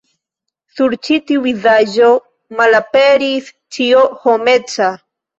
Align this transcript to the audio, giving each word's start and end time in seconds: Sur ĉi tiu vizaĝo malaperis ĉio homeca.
Sur 0.75 0.93
ĉi 1.07 1.17
tiu 1.31 1.41
vizaĝo 1.43 2.07
malaperis 2.59 3.51
ĉio 3.77 4.01
homeca. 4.23 4.89